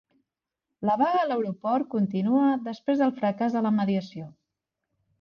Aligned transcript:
La 0.89 0.95
vaga 1.01 1.19
a 1.25 1.27
l'aeroport 1.33 1.89
continua 1.93 2.49
després 2.71 3.05
del 3.05 3.15
fracàs 3.23 3.59
de 3.59 3.67
la 3.69 3.77
mediació 3.81 4.31